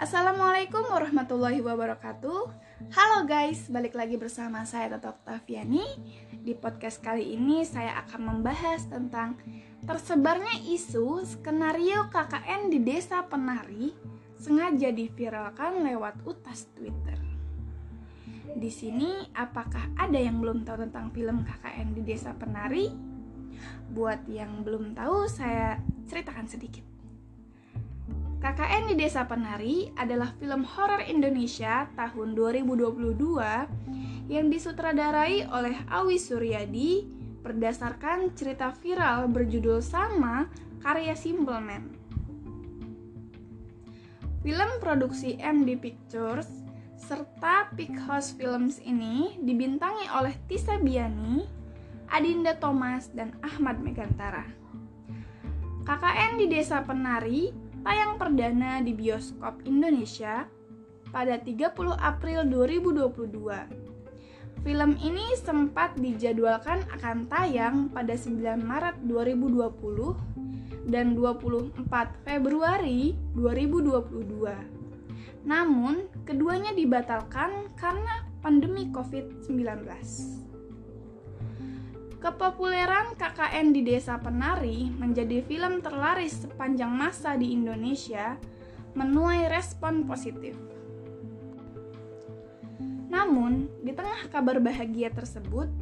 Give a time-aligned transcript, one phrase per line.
[0.00, 2.40] Assalamualaikum warahmatullahi wabarakatuh.
[2.88, 5.84] Halo guys, balik lagi bersama saya Tato Octaviani
[6.40, 9.36] Di podcast kali ini saya akan membahas tentang
[9.84, 13.92] Tersebarnya isu skenario KKN di desa penari
[14.40, 17.20] Sengaja diviralkan lewat utas Twitter.
[18.56, 22.88] Di sini apakah ada yang belum tahu tentang film KKN di desa penari?
[23.92, 25.76] Buat yang belum tahu, saya
[26.08, 26.89] ceritakan sedikit
[28.40, 37.04] KKN di Desa Penari adalah film horor Indonesia tahun 2022 yang disutradarai oleh Awi Suryadi
[37.44, 40.48] berdasarkan cerita viral berjudul sama
[40.80, 41.84] karya Simple Man.
[44.40, 46.48] Film produksi MD Pictures
[46.96, 51.44] serta Big House Films ini dibintangi oleh Tisa Biani,
[52.08, 54.48] Adinda Thomas, dan Ahmad Megantara.
[55.84, 60.44] KKN di Desa Penari tayang perdana di bioskop Indonesia
[61.08, 64.60] pada 30 April 2022.
[64.60, 71.72] Film ini sempat dijadwalkan akan tayang pada 9 Maret 2020 dan 24
[72.28, 75.48] Februari 2022.
[75.48, 79.88] Namun, keduanya dibatalkan karena pandemi COVID-19.
[82.20, 88.36] Kepopuleran KKN di Desa Penari menjadi film terlaris sepanjang masa di Indonesia
[88.92, 90.52] menuai respon positif.
[93.08, 95.72] Namun, di tengah kabar bahagia tersebut,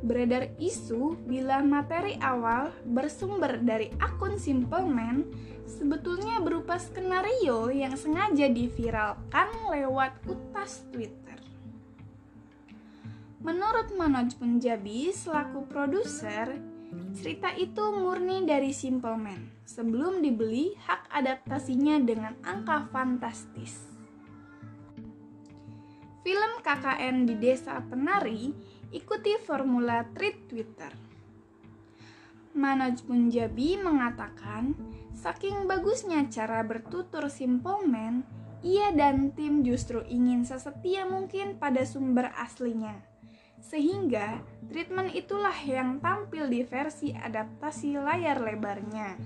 [0.00, 5.28] beredar isu bila materi awal bersumber dari akun Simple Man
[5.68, 11.45] sebetulnya berupa skenario yang sengaja diviralkan lewat utas Twitter.
[13.46, 16.50] Menurut Manoj Punjabi selaku produser,
[17.14, 23.86] cerita itu murni dari Simple Man sebelum dibeli hak adaptasinya dengan angka fantastis.
[26.26, 28.50] Film KKN di Desa Penari
[28.90, 30.90] ikuti formula tweet Twitter.
[32.58, 34.74] Manoj Punjabi mengatakan,
[35.14, 38.26] saking bagusnya cara bertutur Simple Man,
[38.66, 43.14] ia dan tim justru ingin sesetia mungkin pada sumber aslinya
[43.66, 44.38] sehingga
[44.70, 49.18] treatment itulah yang tampil di versi adaptasi layar lebarnya.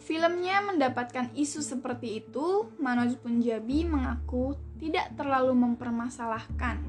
[0.00, 6.82] Filmnya mendapatkan isu seperti itu, Manoj Punjabi mengaku tidak terlalu mempermasalahkan.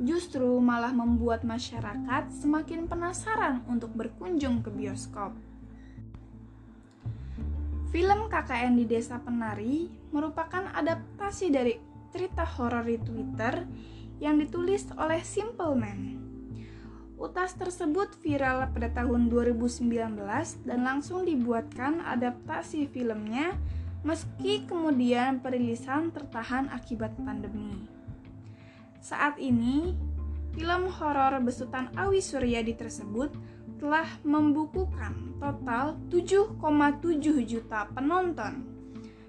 [0.00, 5.34] Justru malah membuat masyarakat semakin penasaran untuk berkunjung ke bioskop.
[7.90, 11.74] Film KKN di Desa Penari merupakan adaptasi dari
[12.12, 13.54] cerita horor di Twitter
[14.20, 16.00] yang ditulis oleh Simple Man.
[17.16, 19.88] Utas tersebut viral pada tahun 2019
[20.68, 23.56] dan langsung dibuatkan adaptasi filmnya
[24.04, 27.88] meski kemudian perilisan tertahan akibat pandemi.
[29.00, 29.96] Saat ini,
[30.52, 33.32] film horor besutan Awi Suryadi tersebut
[33.80, 36.56] telah membukukan total 7,7
[37.44, 38.64] juta penonton.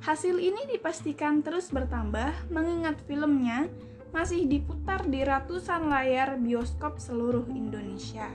[0.00, 3.68] Hasil ini dipastikan terus bertambah mengingat filmnya
[4.10, 8.30] masih diputar di ratusan layar bioskop seluruh Indonesia.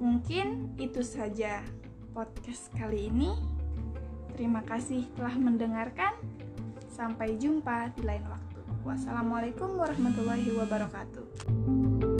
[0.00, 1.64] Mungkin itu saja
[2.12, 3.32] podcast kali ini.
[4.34, 6.12] Terima kasih telah mendengarkan.
[6.94, 8.60] Sampai jumpa di lain waktu.
[8.86, 12.13] Wassalamualaikum warahmatullahi wabarakatuh.